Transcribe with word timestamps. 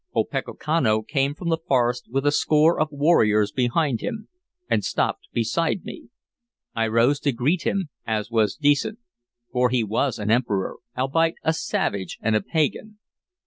Opechancanough 0.15 1.03
came 1.05 1.35
from 1.35 1.49
the 1.49 1.59
forest 1.67 2.07
with 2.09 2.25
a 2.25 2.31
score 2.31 2.79
of 2.79 2.91
warriors 2.91 3.51
behind 3.51 4.01
him, 4.01 4.29
and 4.67 4.83
stopped 4.83 5.27
beside 5.31 5.83
me. 5.83 6.09
I 6.73 6.87
rose 6.87 7.19
to 7.19 7.31
greet 7.31 7.67
him, 7.67 7.89
as 8.03 8.31
was 8.31 8.55
decent; 8.55 8.97
for 9.51 9.69
he 9.69 9.83
was 9.83 10.17
an 10.17 10.31
Emperor, 10.31 10.77
albeit 10.97 11.35
a 11.43 11.53
savage 11.53 12.17
and 12.19 12.35
a 12.35 12.41
pagan. 12.41 12.97